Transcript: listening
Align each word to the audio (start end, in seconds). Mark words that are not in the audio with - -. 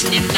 listening 0.00 0.37